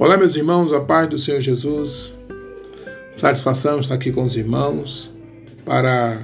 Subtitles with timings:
[0.00, 2.16] Olá, meus irmãos, a paz do Senhor Jesus.
[3.16, 5.12] Satisfação estar aqui com os irmãos
[5.64, 6.22] para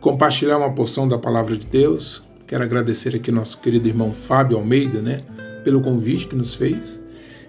[0.00, 2.22] compartilhar uma porção da palavra de Deus.
[2.46, 5.24] Quero agradecer aqui nosso querido irmão Fábio Almeida, né,
[5.64, 7.00] pelo convite que nos fez.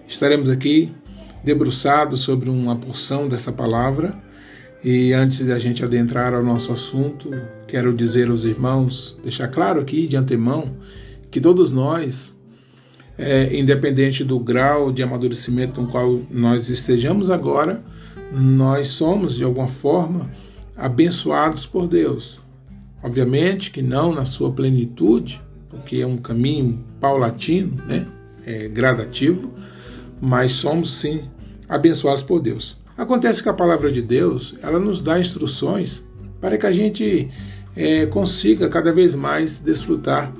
[0.08, 0.92] Estaremos aqui
[1.44, 4.18] debruçados sobre uma porção dessa palavra.
[4.84, 7.30] E antes de a gente adentrar ao nosso assunto,
[7.68, 10.76] quero dizer aos irmãos, deixar claro aqui de antemão,
[11.30, 12.36] que todos nós
[13.18, 17.84] é, independente do grau de amadurecimento no qual nós estejamos agora,
[18.32, 20.30] nós somos, de alguma forma,
[20.76, 22.40] abençoados por Deus.
[23.02, 28.06] Obviamente que não na sua plenitude, porque é um caminho paulatino, né?
[28.46, 29.52] é gradativo,
[30.22, 31.22] mas somos sim
[31.68, 32.78] abençoados por Deus.
[32.98, 36.04] Acontece que a palavra de Deus ela nos dá instruções
[36.40, 37.30] para que a gente
[37.76, 40.34] é, consiga cada vez mais desfrutar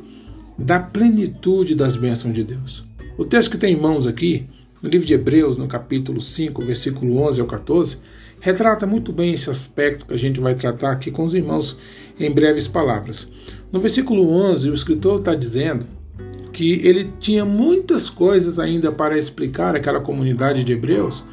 [0.58, 2.84] da plenitude das bênçãos de Deus.
[3.18, 4.48] O texto que tem em mãos aqui,
[4.82, 7.98] no livro de Hebreus, no capítulo 5, versículo 11 ao 14,
[8.40, 11.78] retrata muito bem esse aspecto que a gente vai tratar aqui com os irmãos
[12.20, 13.28] em breves palavras.
[13.72, 15.86] No versículo 11, o escritor está dizendo
[16.54, 21.24] que ele tinha muitas coisas ainda para explicar àquela comunidade de Hebreus,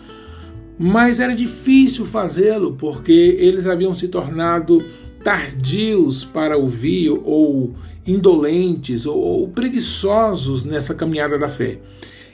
[0.78, 4.84] mas era difícil fazê-lo porque eles haviam se tornado
[5.24, 7.74] tardios para ouvir ou
[8.06, 11.78] indolentes ou, ou preguiçosos nessa caminhada da fé.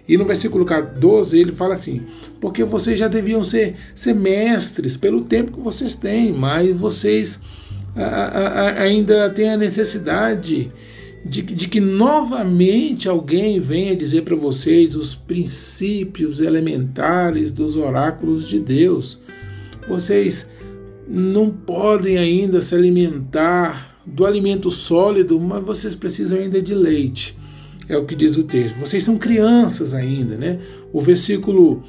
[0.09, 0.67] E no versículo
[0.99, 2.01] 12 ele fala assim:
[2.41, 7.41] Porque vocês já deviam ser, ser mestres pelo tempo que vocês têm, mas vocês
[7.95, 10.71] a, a, ainda têm a necessidade
[11.25, 18.59] de, de que novamente alguém venha dizer para vocês os princípios elementares dos oráculos de
[18.59, 19.21] Deus.
[19.89, 20.47] Vocês
[21.11, 27.37] não podem ainda se alimentar do alimento sólido, mas vocês precisam ainda de leite.
[27.89, 28.79] É o que diz o texto.
[28.79, 30.61] Vocês são crianças ainda, né?
[30.93, 31.83] O versículo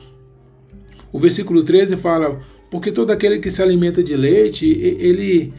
[1.13, 5.53] o versículo 13 fala: "Porque todo aquele que se alimenta de leite, ele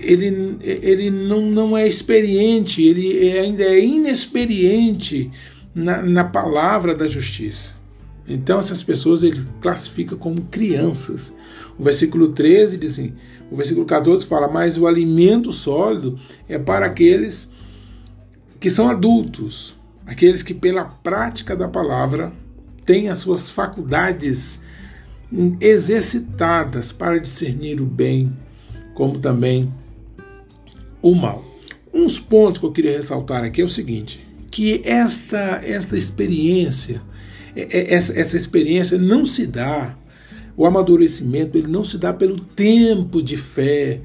[0.00, 5.28] ele, ele não, não é experiente, ele ainda é inexperiente
[5.74, 7.77] na, na palavra da justiça.
[8.28, 11.32] Então, essas pessoas ele classifica como crianças.
[11.78, 13.14] O versículo 13 diz assim:
[13.50, 16.18] o versículo 14 fala: Mas o alimento sólido
[16.48, 17.48] é para aqueles
[18.60, 19.74] que são adultos,
[20.06, 22.32] aqueles que, pela prática da palavra,
[22.84, 24.60] têm as suas faculdades
[25.60, 28.32] exercitadas para discernir o bem,
[28.94, 29.72] como também
[31.00, 31.44] o mal.
[31.92, 37.00] Uns pontos que eu queria ressaltar aqui é o seguinte: que esta, esta experiência,
[37.70, 39.96] essa, essa experiência não se dá
[40.58, 44.00] o amadurecimento ele não se dá pelo tempo de fé.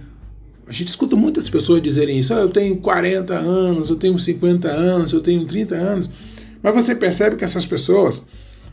[0.68, 2.31] A gente escuta muitas pessoas dizerem isso.
[2.31, 6.12] Ah, eu tenho 40 anos, eu tenho 50 anos, eu tenho 30 anos.
[6.62, 8.22] Mas você percebe que essas pessoas,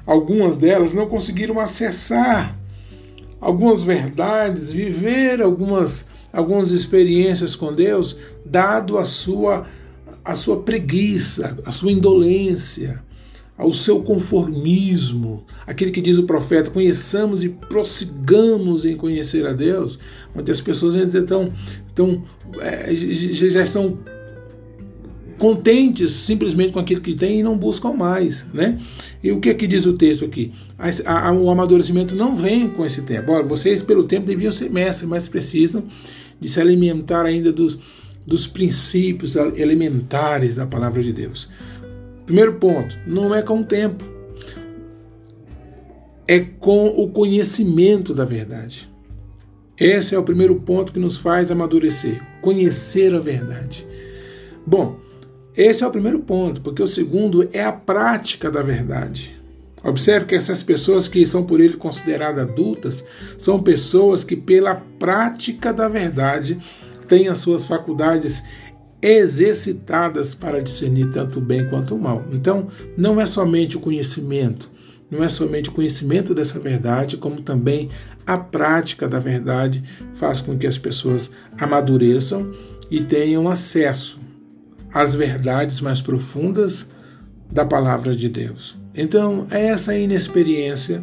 [0.05, 2.55] algumas delas, não conseguiram acessar
[3.41, 8.15] algumas verdades, viver algumas, algumas experiências com Deus,
[8.45, 9.67] dado a sua,
[10.23, 13.03] a sua preguiça, a sua indolência
[13.61, 19.99] ao seu conformismo, aquele que diz o profeta, conheçamos e prossigamos em conhecer a Deus.
[20.35, 21.53] Muitas pessoas ainda estão,
[21.87, 22.25] estão
[22.59, 23.99] é, já estão
[25.39, 28.81] contentes simplesmente com aquilo que têm e não buscam mais, né?
[29.23, 30.53] E o que é que diz o texto aqui?
[30.79, 33.31] A, a, o amadurecimento não vem com esse tempo.
[33.31, 35.85] Olha, vocês pelo tempo deviam ser mestres, mas precisam
[36.41, 37.79] de se alimentar ainda dos,
[38.27, 41.51] dos princípios elementares da palavra de Deus.
[42.31, 44.05] Primeiro ponto, não é com o tempo,
[46.29, 48.89] é com o conhecimento da verdade.
[49.77, 53.85] Esse é o primeiro ponto que nos faz amadurecer, conhecer a verdade.
[54.65, 55.01] Bom,
[55.57, 59.37] esse é o primeiro ponto, porque o segundo é a prática da verdade.
[59.83, 63.03] Observe que essas pessoas que são por ele consideradas adultas
[63.39, 66.61] são pessoas que, pela prática da verdade,
[67.09, 68.41] têm as suas faculdades
[69.03, 72.25] exercitadas para discernir tanto o bem quanto o mal.
[72.33, 74.71] Então, não é somente o conhecimento,
[75.11, 77.91] não é somente o conhecimento dessa verdade, como também
[78.27, 79.83] a prática da verdade
[80.15, 82.53] faz com que as pessoas amadureçam
[82.91, 84.21] e tenham acesso
[84.93, 86.87] às verdades mais profundas
[87.51, 88.79] da palavra de Deus.
[88.95, 91.03] Então, essa inexperiência,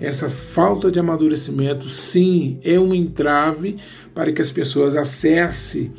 [0.00, 3.76] essa falta de amadurecimento, sim, é um entrave
[4.14, 5.92] para que as pessoas acessem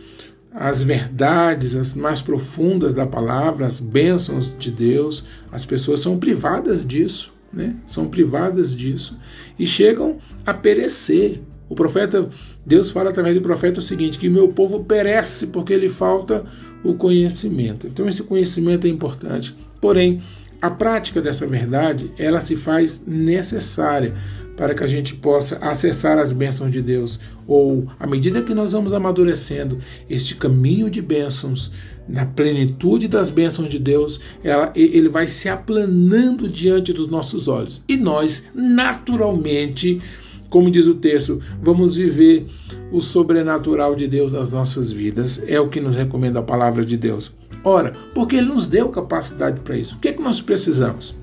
[0.52, 6.86] as verdades as mais profundas da palavra, as bênçãos de Deus, as pessoas são privadas
[6.86, 7.76] disso, né?
[7.88, 9.18] São privadas disso
[9.58, 11.42] e chegam a perecer.
[11.68, 12.28] O profeta,
[12.66, 16.46] Deus fala através do profeta o seguinte: que meu povo perece porque lhe falta
[16.84, 17.88] o conhecimento.
[17.88, 19.56] Então esse conhecimento é importante.
[19.80, 20.22] Porém,
[20.62, 24.14] A prática dessa verdade, ela se faz necessária
[24.58, 27.18] para que a gente possa acessar as bênçãos de Deus,
[27.48, 29.80] ou à medida que nós vamos amadurecendo
[30.10, 31.72] este caminho de bênçãos,
[32.10, 37.82] na plenitude das bênçãos de Deus, ela, ele vai se aplanando diante dos nossos olhos.
[37.88, 40.02] E nós, naturalmente,
[40.50, 42.48] como diz o texto, vamos viver
[42.92, 45.42] o sobrenatural de Deus nas nossas vidas.
[45.48, 47.32] É o que nos recomenda a palavra de Deus.
[47.64, 49.96] Ora, porque Ele nos deu capacidade para isso.
[49.96, 51.16] O que é que nós precisamos?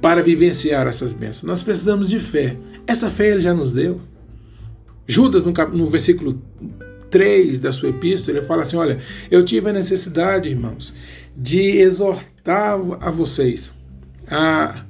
[0.00, 2.56] Para vivenciar essas bênçãos, nós precisamos de fé.
[2.86, 4.00] Essa fé Ele já nos deu.
[5.06, 6.40] Judas, no, no versículo
[7.10, 9.00] 3 da sua epístola, ele fala assim: Olha,
[9.30, 10.92] eu tive a necessidade, irmãos,
[11.36, 13.72] de exortar a vocês
[14.30, 14.84] a,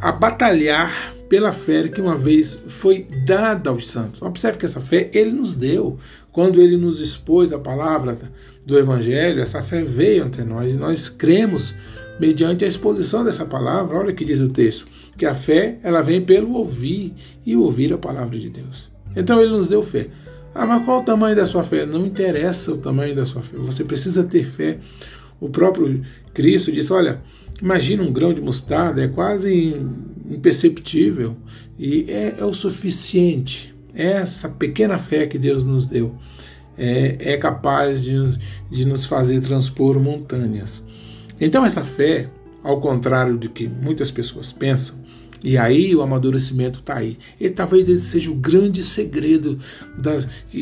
[0.00, 4.20] a batalhar pela fé que uma vez foi dada aos santos.
[4.20, 5.98] Observe que essa fé ele nos deu.
[6.32, 8.18] Quando ele nos expôs a palavra
[8.66, 11.74] do Evangelho, essa fé veio ante nós e nós cremos
[12.18, 13.98] mediante a exposição dessa palavra.
[13.98, 17.14] Olha o que diz o texto: que a fé ela vem pelo ouvir
[17.44, 18.88] e ouvir a palavra de Deus.
[19.14, 20.08] Então ele nos deu fé.
[20.54, 21.84] Ah, mas qual o tamanho da sua fé?
[21.84, 23.56] Não interessa o tamanho da sua fé.
[23.58, 24.78] Você precisa ter fé.
[25.40, 26.02] O próprio
[26.32, 27.20] Cristo disse: Olha,
[27.60, 29.76] imagina um grão de mostarda, é quase
[30.30, 31.36] imperceptível
[31.78, 33.74] e é, é o suficiente.
[33.94, 36.16] Essa pequena fé que Deus nos deu
[36.76, 38.16] é, é capaz de,
[38.70, 40.82] de nos fazer transpor montanhas.
[41.40, 42.28] Então, essa fé,
[42.62, 44.96] ao contrário de que muitas pessoas pensam,
[45.42, 47.18] e aí o amadurecimento está aí.
[47.38, 49.58] E talvez esse seja o grande segredo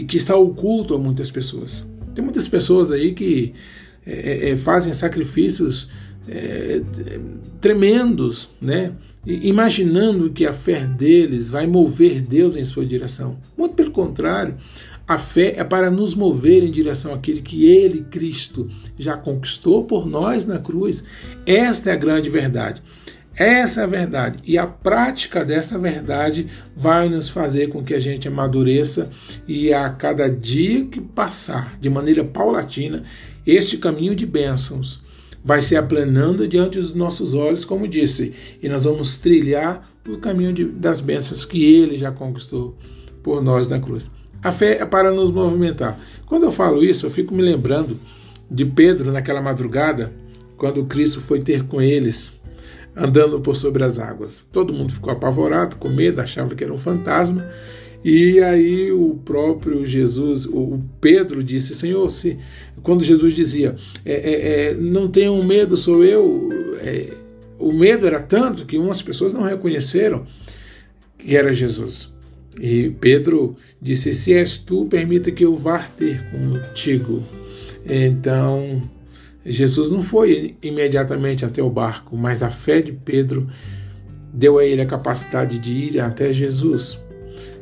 [0.09, 1.87] que está oculto a muitas pessoas.
[2.15, 3.55] Tem muitas pessoas aí que
[4.05, 5.89] é, é, fazem sacrifícios
[6.29, 6.83] é,
[7.61, 8.93] tremendos, né?
[9.25, 13.39] imaginando que a fé deles vai mover Deus em sua direção.
[13.57, 14.57] Muito pelo contrário,
[15.13, 20.07] a fé é para nos mover em direção àquele que Ele, Cristo, já conquistou por
[20.07, 21.05] nós na cruz.
[21.45, 22.83] Esta é a grande verdade.
[23.35, 24.39] Essa é a verdade.
[24.45, 29.11] E a prática dessa verdade vai nos fazer com que a gente amadureça
[29.47, 33.05] e a cada dia que passar, de maneira paulatina,
[33.47, 35.03] este caminho de bênçãos
[35.45, 38.33] vai se aplanando diante dos nossos olhos, como disse,
[38.63, 42.77] e nós vamos trilhar o caminho de, das bênçãos que ele já conquistou
[43.23, 44.09] por nós na cruz.
[44.43, 45.99] A fé é para nos movimentar.
[46.27, 47.99] Quando eu falo isso, eu fico me lembrando
[48.51, 50.13] de Pedro naquela madrugada,
[50.57, 52.33] quando Cristo foi ter com eles,
[52.97, 54.45] andando por sobre as águas.
[54.53, 57.47] Todo mundo ficou apavorado, com medo, achava que era um fantasma.
[58.05, 62.37] E aí o próprio Jesus, o Pedro disse, Senhor, se,
[62.83, 66.49] quando Jesus dizia, é, é, é, não tenham medo, sou eu,
[66.81, 67.13] é,
[67.61, 70.27] o medo era tanto que umas pessoas não reconheceram
[71.17, 72.12] que era Jesus.
[72.61, 77.23] E Pedro disse, se és tu, permita que eu vá ter contigo.
[77.85, 78.83] Então,
[79.45, 83.49] Jesus não foi imediatamente até o barco, mas a fé de Pedro
[84.33, 86.99] deu a ele a capacidade de ir até Jesus.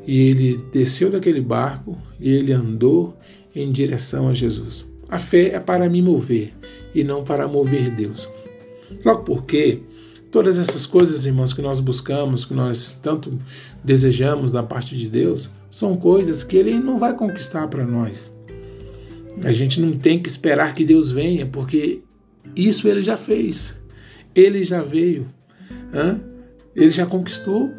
[0.07, 3.17] E ele desceu daquele barco e ele andou
[3.55, 4.87] em direção a Jesus.
[5.09, 6.51] A fé é para me mover
[6.95, 8.29] e não para mover Deus.
[9.05, 9.81] Logo porque
[10.31, 13.37] todas essas coisas, irmãos, que nós buscamos, que nós tanto
[13.83, 18.33] desejamos da parte de Deus, são coisas que Ele não vai conquistar para nós.
[19.43, 22.03] A gente não tem que esperar que Deus venha, porque
[22.55, 23.77] isso Ele já fez.
[24.35, 25.27] Ele já veio.
[26.75, 27.71] Ele já conquistou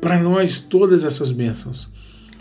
[0.00, 1.88] para nós todas essas bênçãos.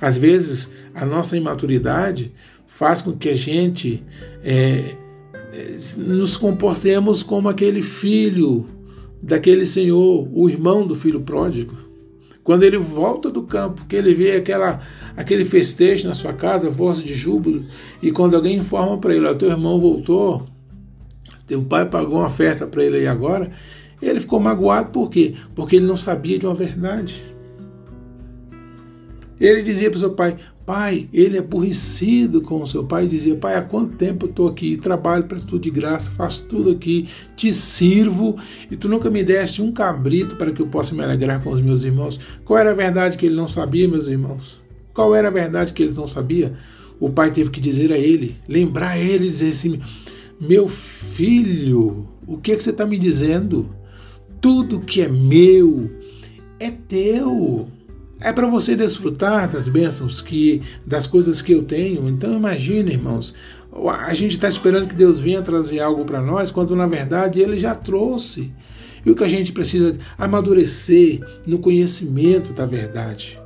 [0.02, 2.32] Às vezes, a nossa imaturidade
[2.68, 4.02] faz com que a gente
[4.44, 4.96] é,
[5.98, 8.66] nos comportemos como aquele filho
[9.22, 11.76] daquele senhor, o irmão do filho pródigo.
[12.44, 14.82] Quando ele volta do campo, que ele vê aquela,
[15.16, 17.66] aquele festejo na sua casa, voz de júbilo,
[18.02, 20.48] e quando alguém informa para ele, o teu irmão voltou,
[21.46, 23.52] teu pai pagou uma festa para ele aí agora,
[24.02, 25.36] ele ficou magoado por quê?
[25.54, 27.22] Porque ele não sabia de uma verdade.
[29.40, 33.08] Ele dizia para o seu pai: Pai, ele é aborrecido com o seu pai.
[33.08, 34.78] Dizia: Pai, há quanto tempo eu estou aqui?
[34.78, 38.36] Trabalho para tu de graça, faço tudo aqui, te sirvo
[38.70, 41.62] e tu nunca me deste um cabrito para que eu possa me alegrar com os
[41.62, 42.20] meus irmãos.
[42.46, 44.62] Qual era a verdade que ele não sabia, meus irmãos?
[44.94, 46.54] Qual era a verdade que ele não sabia?
[47.00, 49.80] O pai teve que dizer a ele, lembrar ele, dizer assim:
[50.40, 53.74] Meu filho, o que, é que você está me dizendo?
[54.42, 55.90] Tudo que é meu
[56.60, 57.68] é teu
[58.20, 62.08] é para você desfrutar das bênçãos que das coisas que eu tenho.
[62.10, 63.34] Então imagine, irmãos,
[63.88, 67.58] a gente está esperando que Deus venha trazer algo para nós, quando na verdade Ele
[67.60, 68.52] já trouxe.
[69.06, 73.40] E o que a gente precisa amadurecer no conhecimento da verdade.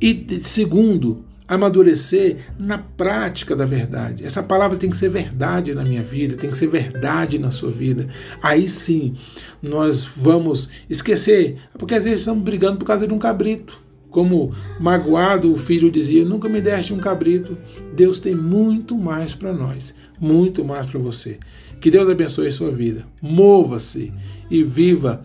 [0.00, 4.24] E segundo, amadurecer na prática da verdade.
[4.24, 7.70] Essa palavra tem que ser verdade na minha vida, tem que ser verdade na sua
[7.70, 8.08] vida.
[8.42, 9.14] Aí sim
[9.62, 13.84] nós vamos esquecer, porque às vezes estamos brigando por causa de um cabrito.
[14.10, 17.56] Como magoado o filho dizia: Nunca me deste um cabrito.
[17.94, 21.38] Deus tem muito mais para nós, muito mais para você.
[21.80, 23.06] Que Deus abençoe a sua vida.
[23.20, 24.12] Mova-se
[24.50, 25.22] e viva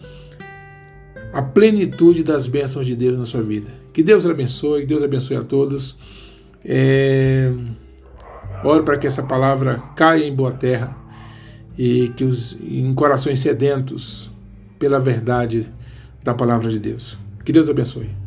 [1.33, 3.69] a plenitude das bênçãos de Deus na sua vida.
[3.93, 5.97] Que Deus abençoe, que Deus abençoe a todos.
[6.63, 7.51] É...
[8.63, 10.95] Oro para que essa palavra caia em boa terra
[11.77, 14.29] e que os em corações sedentos
[14.77, 15.67] pela verdade
[16.23, 17.17] da palavra de Deus.
[17.43, 18.20] Que Deus abençoe.